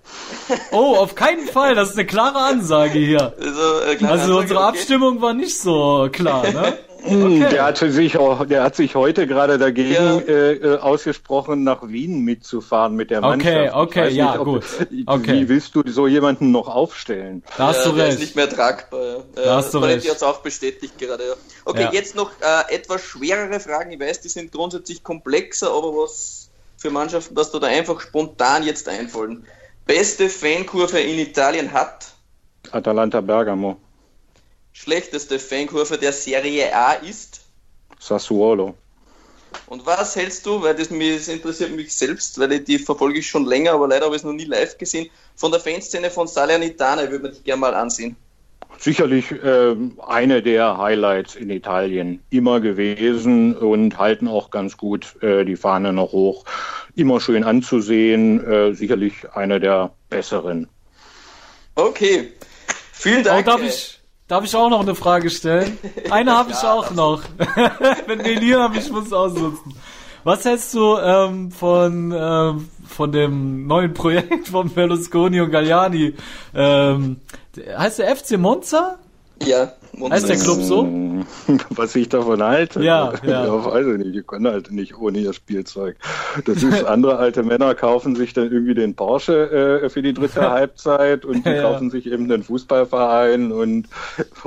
[0.71, 1.75] Oh, auf keinen Fall.
[1.75, 3.33] Das ist eine klare Ansage hier.
[3.39, 4.67] Also, äh, also Ansage, unsere okay.
[4.69, 6.73] Abstimmung war nicht so klar, ne?
[6.73, 6.73] Hm,
[7.05, 7.47] Okay.
[7.51, 10.19] Der, hatte sich auch, der hat sich heute gerade dagegen Ja.
[10.19, 13.75] äh, äh, ausgesprochen, nach Wien mitzufahren mit der Okay, Mannschaft.
[13.75, 14.63] Okay, weiß ja, ob- gut.
[14.89, 15.43] Wie Okay.
[15.49, 17.43] willst du so jemanden noch aufstellen?
[17.57, 18.13] Da hast ja, du recht.
[18.13, 19.25] ist nicht mehr tragbar.
[19.35, 20.09] Da hast du Paletti recht.
[20.11, 21.23] hat es auch bestätigt gerade.
[21.27, 21.33] Ja.
[21.65, 21.91] Okay, Ja.
[21.91, 23.91] jetzt noch äh, etwas schwerere Fragen.
[23.91, 26.51] Ich weiß, die sind grundsätzlich komplexer, aber was
[26.83, 29.47] für Mannschaften, dass du da einfach spontan jetzt einfallen.
[29.85, 32.13] Beste Fankurve in Italien hat
[32.71, 33.77] Atalanta Bergamo,
[34.73, 37.41] schlechteste Fankurve der Serie A ist.
[37.99, 38.75] Sassuolo.
[39.67, 43.19] Und was hältst du, weil das, mich, das interessiert mich selbst, weil ich, die verfolge
[43.19, 46.09] ich schon länger, aber leider habe ich es noch nie live gesehen, von der Fanszene
[46.09, 48.17] von Salernitana, würde man dich gerne mal ansehen.
[48.77, 55.45] Sicherlich ähm, eine der Highlights in Italien immer gewesen und halten auch ganz gut äh,
[55.45, 56.43] die Fahne noch hoch.
[56.95, 60.67] Immer schön anzusehen, äh, sicherlich eine der besseren.
[61.75, 62.33] Okay,
[62.91, 63.45] vielen Oh, Dank.
[63.45, 65.77] darf ich, darf ich auch noch eine Frage stellen?
[66.09, 67.23] Eine habe ich auch noch.
[68.07, 69.73] Wenn Melina mich muss ausnutzen.
[70.23, 76.13] Was hältst du ähm, von, ähm, von dem neuen Projekt von Berlusconi und Galliani?
[76.55, 77.17] Ähm,
[77.57, 78.97] heißt der FC Monza?
[79.43, 79.73] Ja,
[80.09, 80.87] Heißt der Club so?
[81.69, 82.81] Was ich davon halte?
[82.83, 83.63] Ja, ja.
[83.65, 84.15] weiß ich nicht.
[84.15, 85.95] Die können halt nicht ohne ihr Spielzeug.
[86.45, 90.49] Das ist, andere alte Männer kaufen sich dann irgendwie den Porsche äh, für die dritte
[90.49, 91.61] Halbzeit und die Ja.
[91.61, 93.87] kaufen sich eben den Fußballverein und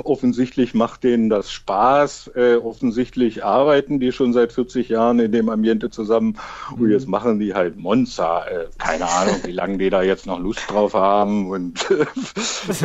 [0.03, 2.31] offensichtlich macht denen das Spaß.
[2.35, 6.37] Äh, offensichtlich arbeiten die schon seit 40 Jahren in dem Ambiente zusammen
[6.75, 6.81] Mhm.
[6.83, 8.45] und jetzt machen die halt Monza.
[8.47, 12.05] Äh, keine Ahnung, wie lange die da jetzt noch Lust drauf haben und äh,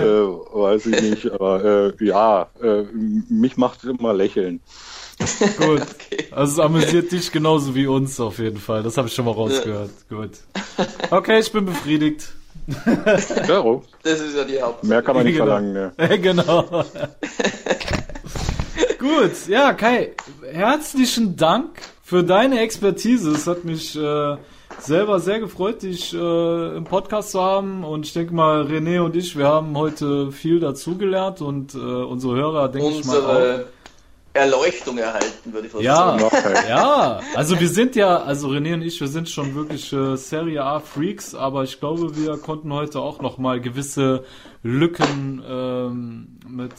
[0.01, 1.33] weiß ich nicht.
[1.33, 4.61] Aber äh, ja, äh, mich macht es immer lächeln.
[5.59, 5.83] Gut.
[6.33, 8.83] Also es amüsiert dich genauso wie uns auf jeden Fall.
[8.83, 9.91] Das habe ich schon mal rausgehört.
[10.09, 10.31] Gut.
[11.11, 12.29] Okay, ich bin befriedigt.
[13.49, 14.85] Ja, oh, Das ist ja die Haupt.
[14.85, 15.47] mehr kann man nicht Genau.
[15.47, 15.73] verlangen.
[15.73, 16.19] Ne?
[16.21, 16.85] genau.
[18.99, 20.12] Gut, ja, Kai,
[20.53, 23.31] herzlichen Dank für deine Expertise.
[23.33, 24.37] Es hat mich äh,
[24.83, 27.85] selber sehr gefreut, dich äh, im Podcast zu haben.
[27.85, 32.37] Und ich denke mal, René und ich, wir haben heute viel dazugelernt und äh, unsere
[32.37, 33.29] Hörer, denke ich mal, auch.
[33.29, 33.66] Unsere
[34.35, 36.57] Erleuchtung erhalten, würde ich fast Ja, sagen.
[36.68, 40.64] ja, also wir sind ja, also René und ich, wir sind schon wirklich äh, Serie
[40.64, 44.25] A Freaks, aber ich glaube, wir konnten heute auch noch mal gewisse
[44.62, 46.73] Lücken ähm, mit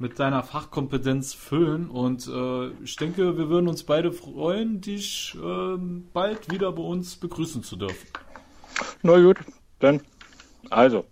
[0.00, 6.08] mit deiner Fachkompetenz füllen und äh, ich denke, wir würden uns beide freuen, dich ähm,
[6.12, 8.06] bald wieder bei uns begrüßen zu dürfen.
[9.02, 9.36] Na gut,
[9.78, 10.00] dann.
[10.70, 11.04] Also,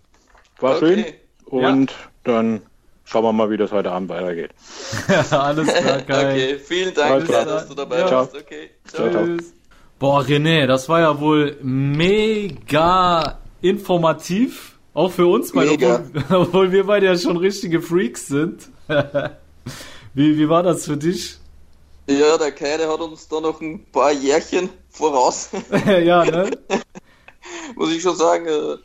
[0.59, 0.95] war Okay.
[0.95, 1.05] schön
[1.45, 2.61] und dann
[3.05, 4.51] schauen wir mal, wie das heute Abend weitergeht.
[5.31, 6.31] Alles klar, Kai.
[6.33, 7.45] Okay, vielen Dank, klar.
[7.45, 8.11] dass du dabei Ja.
[8.11, 8.35] warst.
[8.35, 9.09] Okay, ciao.
[9.09, 9.25] Ciao.
[9.25, 9.53] Tschüss.
[9.99, 14.78] Boah, René, das war ja wohl mega informativ.
[14.99, 16.03] Auch für uns, Mega.
[16.13, 18.67] obwohl, obwohl wir beide ja schon richtige Freaks sind.
[20.13, 21.37] wie, wie war das für dich?
[22.09, 25.51] Ja, der Kai, der hat uns da noch ein paar Jährchen voraus,
[25.85, 26.51] ja, ne?
[27.75, 28.45] muss ich schon sagen.
[28.47, 28.75] äh,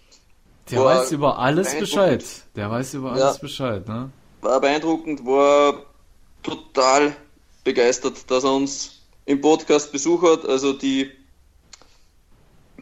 [0.71, 1.75] Der weiß über alles.
[1.77, 2.25] Bescheid.
[2.55, 3.25] Der weiß über Ja.
[3.25, 4.11] alles Bescheid, ne?
[4.43, 5.83] War beeindruckend, war
[6.45, 7.17] total
[7.65, 10.47] begeistert, dass er uns im Podcast Besuch hat.
[10.47, 11.11] Also die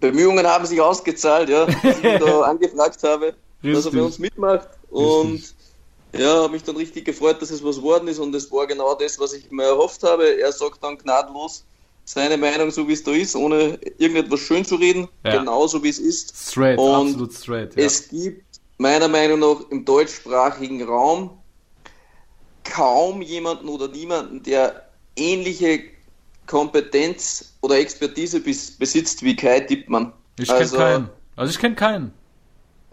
[0.03, 3.93] Bemühungen haben sich ausgezahlt, ja, dass ich ihn da angefragt habe, dass er Richtig.
[3.95, 4.69] bei uns mitmacht.
[4.91, 5.43] Und
[6.13, 8.95] ja, habe mich dann richtig gefreut, dass es was worden ist und es war genau
[8.95, 10.39] das, was ich mir erhofft habe.
[10.41, 11.65] Er sagt dann gnadenlos
[12.05, 15.39] seine Meinung, so wie es da ist, ohne irgendetwas schön zu reden, Ja.
[15.39, 16.35] genauso wie es ist.
[16.37, 17.77] Straight, Und absolut straight.
[17.77, 17.85] Ja.
[17.85, 18.45] Es gibt
[18.79, 21.39] meiner Meinung nach im deutschsprachigen Raum
[22.65, 25.81] kaum jemanden oder niemanden, der ähnliche
[26.47, 30.13] Kompetenz oder Expertise besitzt wie Kai Dippmann.
[30.39, 31.09] Ich kenne Also, keinen.
[31.37, 32.13] Also ich kenne keinen.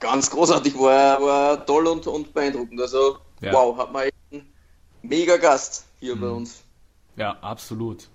[0.02, 2.80] ganz großartig, war, war toll und, und beeindruckend.
[2.82, 3.54] Also, Ja.
[3.54, 4.46] wow, hat man echt einen
[5.02, 6.64] mega Gast hier bei uns.
[7.16, 8.10] Ja, absolut.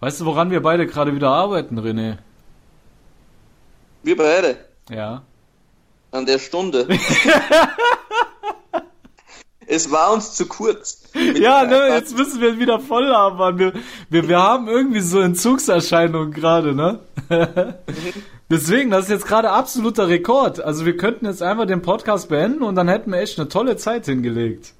[0.00, 2.16] Weißt du, woran wir beide gerade wieder arbeiten, René?
[4.02, 4.56] Wir beide
[4.88, 5.22] Ja.
[6.10, 6.88] an der Stunde.
[9.70, 10.98] es war uns zu kurz.
[11.34, 13.58] Ja, ne, jetzt müssen wir wieder voll haben, Mann.
[13.58, 13.72] Wir,
[14.10, 17.00] wir, wir haben irgendwie so Entzugserscheinungen gerade, ne?
[18.50, 20.62] Deswegen, das ist jetzt gerade absoluter Rekord.
[20.62, 23.76] Also wir könnten jetzt einfach den Podcast beenden und dann hätten wir echt eine tolle
[23.76, 24.74] Zeit hingelegt.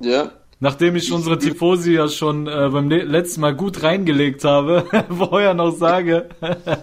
[0.00, 0.32] Ja,
[0.62, 5.54] Nachdem ich unsere Tifosi ja schon äh, beim le letzten Mal gut reingelegt habe, vorher
[5.54, 6.28] noch sage,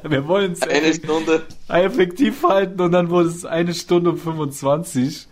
[0.04, 1.44] wir wollen es eine Stunde.
[1.70, 5.30] effektiv halten und dann wurde es eine Stunde und 25.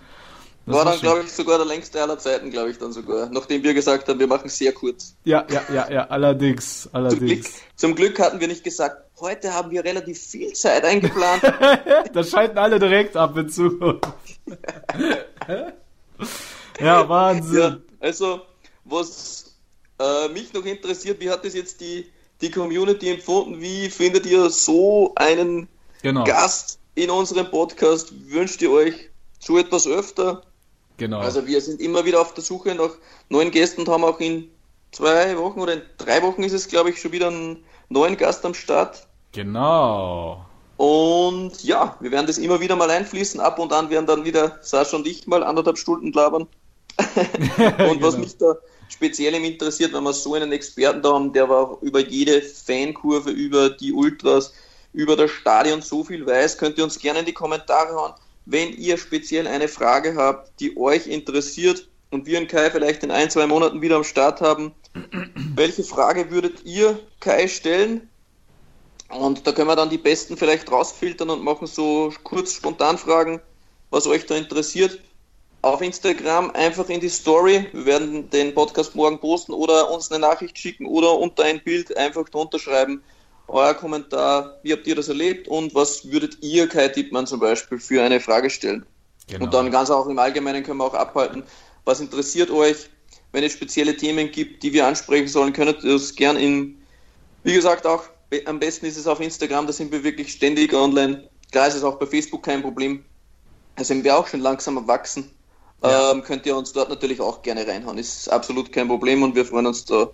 [0.67, 3.30] Das War dann, glaube ich, sogar der längste aller Zeiten, glaube ich, dann sogar.
[3.32, 5.15] Nachdem wir gesagt haben, wir machen sehr kurz.
[5.23, 7.53] Ja, ja, ja, ja, allerdings, Zum Glück, allerdings.
[7.77, 11.41] zum Glück hatten wir nicht gesagt, heute haben wir relativ viel Zeit eingeplant.
[12.13, 14.08] Da schalten alle direkt ab in Zukunft.
[16.82, 17.58] ja, Wahnsinn.
[17.58, 18.41] ja, also,
[18.84, 19.56] was
[19.99, 22.08] äh, mich noch interessiert, wie hat das jetzt die,
[22.41, 23.62] die Community empfunden?
[23.62, 25.69] Wie findet ihr so einen
[26.01, 28.12] Genau, Gast in unserem Podcast?
[28.30, 30.43] Wünscht ihr euch so etwas öfter?
[30.98, 31.20] Genau.
[31.20, 32.92] Also wir sind immer wieder auf der Suche nach
[33.30, 34.50] neuen Gästen und haben auch in
[34.92, 38.46] zwei Wochen oder in drei Wochen ist es, glaube ich, schon wieder einen neuen Gast
[38.46, 39.08] am Start.
[39.32, 40.44] genau.
[40.78, 43.40] Und ja, wir werden das immer wieder mal einfließen.
[43.40, 46.44] Ab und an werden dann wieder Sascha und ich mal anderthalb Stunden labern.
[47.90, 48.18] und was Genau.
[48.18, 48.56] mich da
[48.88, 53.32] speziell interessiert, wenn wir so einen Experten da haben, der war auch über jede Fankurve,
[53.32, 54.54] über die Ultras,
[54.94, 58.14] über das Stadion so viel weiß, könnt ihr uns gerne in die Kommentare hauen.
[58.50, 63.12] Wenn ihr speziell eine Frage habt, die euch interessiert und wir und Kai vielleicht in
[63.12, 64.74] ein, zwei Monaten wieder am Start haben,
[65.54, 68.10] welche Frage würdet ihr Kai stellen?
[69.10, 73.42] Und da können wir dann die besten vielleicht rausfiltern und machen so kurz spontan Fragen,
[73.90, 74.98] was euch da interessiert.
[75.62, 77.68] Auf Instagram einfach in die Story.
[77.74, 81.98] Wir werden den Podcast morgen posten oder uns eine Nachricht schicken oder unter ein Bild
[81.98, 83.04] einfach drunter schreiben.
[83.48, 87.80] Euer Kommentar, wie habt ihr das erlebt und was würdet ihr, Kai Tippmann zum Beispiel,
[87.80, 88.86] für eine Frage stellen?
[89.28, 89.46] genau.
[89.46, 91.44] Und dann ganz auch im Allgemeinen können wir auch abhalten,
[91.86, 92.90] was interessiert euch,
[93.32, 96.78] wenn es spezielle Themen gibt, die wir ansprechen sollen, könnt ihr das gern in,
[97.44, 98.04] wie gesagt, auch
[98.46, 101.30] am besten ist es auf Instagram, da sind wir wirklich ständig online.
[101.52, 103.06] Klar ist es auch bei Facebook kein Problem.
[103.78, 105.32] Da sind wir auch schon langsam am Wachsen.
[105.84, 106.12] Ja.
[106.12, 107.98] Ähm, könnt ihr uns dort natürlich auch gerne reinhauen.
[107.98, 110.10] Ist absolut kein Problem und wir freuen uns da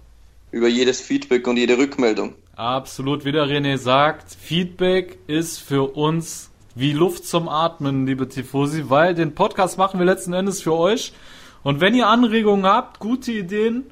[0.51, 2.35] über jedes Feedback und jede Rückmeldung.
[2.55, 8.91] Absolut, wie der René sagt, Feedback ist für uns wie Luft zum Atmen, liebe Tifosi,
[8.91, 11.13] weil den Podcast machen wir letzten Endes für euch.
[11.63, 13.85] Und wenn ihr Anregungen habt, gute Ideen,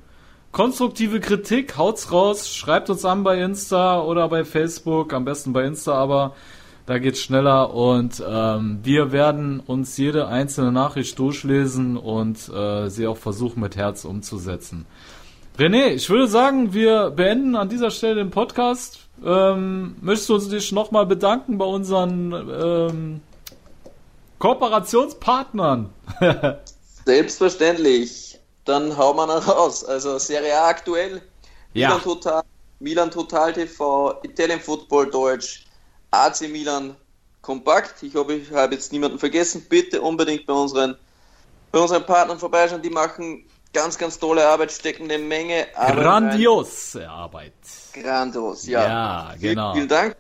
[0.52, 5.66] konstruktive Kritik, haut's raus, schreibt uns an bei Insta oder bei Facebook, am besten bei
[5.66, 6.36] Insta, aber
[6.86, 13.08] da geht's schneller und ähm, wir werden uns jede einzelne Nachricht durchlesen und äh, sie
[13.08, 14.86] auch versuchen mit Herz umzusetzen.
[15.58, 19.00] René, ich würde sagen, wir beenden an dieser Stelle den Podcast.
[19.24, 23.22] Ähm, möchtest du uns dich nochmal bedanken bei unseren ähm,
[24.40, 25.90] Kooperationspartnern?
[27.06, 28.40] Selbstverständlich.
[28.66, 29.84] Dann hauen wir noch raus.
[29.84, 31.22] Also Serie A aktuell.
[31.74, 31.90] Ja.
[31.90, 32.44] Milan Total,
[32.80, 35.66] Milan Total TV, Italian Football Deutsch,
[36.12, 36.96] AC Milan
[37.42, 38.02] Kompakt.
[38.04, 39.66] Ich hoffe, ich habe jetzt niemanden vergessen.
[39.68, 40.96] Bitte unbedingt bei unseren,
[41.72, 42.82] bei unseren Partnern vorbeischauen.
[42.82, 47.54] Die machen ganz, ganz tolle Arbeit, stecken eine Menge Arbeit Grandiose Arbeit.
[47.94, 48.86] Grandios, ja.
[48.86, 49.74] Ja, genau.
[49.74, 50.16] Vielen, vielen Dank.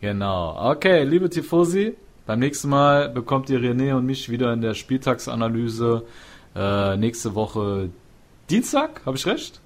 [0.00, 0.70] Genau.
[0.72, 1.96] Okay, liebe Tifosi,
[2.26, 6.04] beim nächsten Mal bekommt ihr René und mich wieder in der Spieltagsanalyse.
[6.54, 7.90] Äh, nächste Woche
[8.48, 9.60] Dienstag, habe ich recht?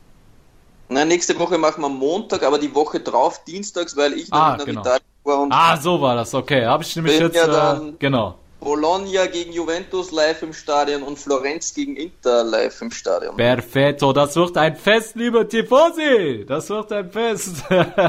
[0.88, 4.58] Nein, nächste Woche machen wir Montag, aber die Woche drauf, dienstags, weil ich Ah, nämlich
[4.58, 4.80] nach genau.
[4.82, 6.34] Italien war und Ah, so war das.
[6.34, 7.34] Okay, habe ich nämlich jetzt.
[7.36, 8.34] ja äh, dann- genau.
[8.62, 13.36] Bologna gegen Juventus live im Stadion und Florenz gegen Inter live im Stadion.
[13.36, 16.44] Perfetto, das wird ein Fest, liebe Tifosi.
[16.46, 17.64] Das wird ein Fest.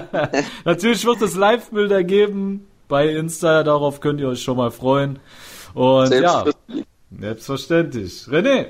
[0.66, 5.18] Natürlich wird es Live-Bilder geben bei Insta, darauf könnt ihr euch schon mal freuen.
[5.74, 6.46] Und ja,
[7.20, 8.26] selbstverständlich.
[8.28, 8.68] René,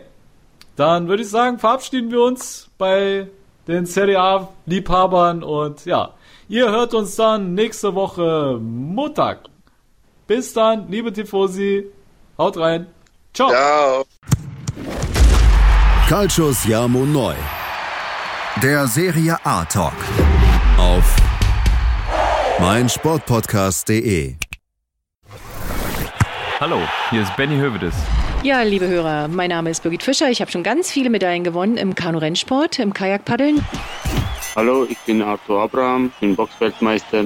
[0.78, 3.28] dann würde ich sagen, verabschieden wir uns bei
[3.68, 6.14] den Serie A-Liebhabern und ja,
[6.48, 9.50] ihr hört uns dann nächste Woche Montag.
[10.28, 11.86] Bis dann, liebe Tifosi.
[12.38, 12.88] Haut rein.
[13.34, 13.50] Ciao.
[13.50, 14.06] Ciao.
[16.08, 17.34] Calcius Jamo Neu.
[18.62, 19.94] Der Serie A Talk.
[20.78, 21.16] Auf
[22.60, 24.36] meinsportpodcast.de.
[26.60, 27.96] Hallo, hier ist Benny Hövedes.
[28.44, 30.30] Ja, liebe Hörer, mein Name ist Birgit Fischer.
[30.30, 33.66] Ich habe schon ganz viele Medaillen gewonnen im Kanu-Rennsport, im Kajakpaddeln.
[34.56, 37.26] Hallo, ich bin Arthur Abraham, bin Boxfeldmeister.